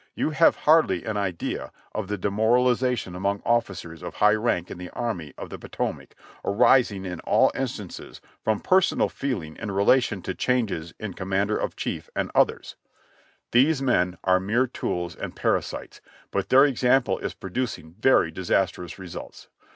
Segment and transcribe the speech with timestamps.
[0.15, 4.89] You have hardly an idea of the demoralization among officers of high rank in the
[4.93, 10.95] Army of the Potomac, arising in all instances from personal feeling in relation to changes
[10.99, 12.75] of commander in chief and others.
[13.51, 16.65] These THE WRECK AFTER THE STORM 265 men are mere tools and parasites, but their
[16.65, 19.49] example is producing very disastrous results.